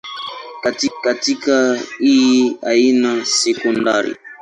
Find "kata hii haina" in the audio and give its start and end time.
0.61-3.11